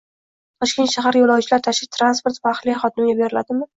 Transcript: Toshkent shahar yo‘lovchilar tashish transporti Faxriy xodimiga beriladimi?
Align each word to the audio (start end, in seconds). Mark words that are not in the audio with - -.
Toshkent 0.63 0.91
shahar 0.93 1.19
yo‘lovchilar 1.19 1.63
tashish 1.67 1.91
transporti 1.99 2.43
Faxriy 2.47 2.77
xodimiga 2.85 3.19
beriladimi? 3.21 3.67